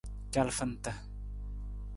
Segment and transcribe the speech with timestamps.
[0.33, 0.91] Calafanta.